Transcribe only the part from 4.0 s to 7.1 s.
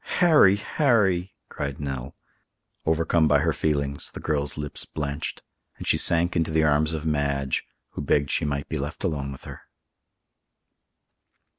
the girl's lips blanched, and she sank into the arms of